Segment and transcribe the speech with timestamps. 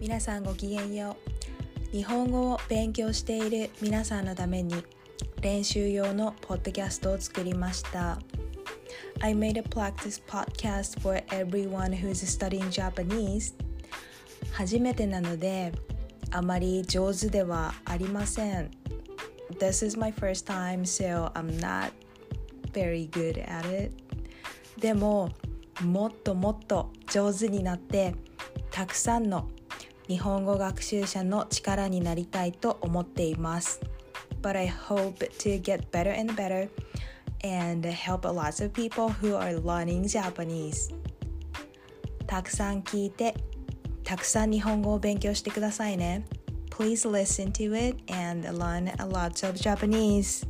[0.00, 1.16] 皆さんごきげんよ
[1.92, 4.84] う日本語を勉強している皆さんのために
[5.40, 8.20] 練習用のポッドキャストを作りました
[9.20, 13.54] I made a practice podcast for everyone who's studying Japanese
[14.52, 15.72] 初めてなので
[16.30, 18.70] あまり上手ではありません
[19.58, 21.90] This is my first time so I'm not
[22.72, 23.92] very good at it
[24.78, 25.30] でも
[25.82, 28.14] もっともっと上手になって
[28.70, 29.48] たくさんの
[30.08, 33.80] 日本語学習者の力になりたいと思っています。
[34.40, 36.70] But I hope to get better and better
[37.44, 40.94] and help lots of people who are learning Japanese.
[42.26, 43.34] たくさん聞いて、
[44.02, 46.24] たくさん日本語を勉強してくださいね。
[46.70, 50.46] Please listen to it and learn a lot of Japanese.